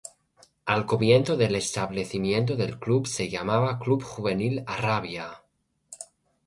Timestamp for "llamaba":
3.29-3.77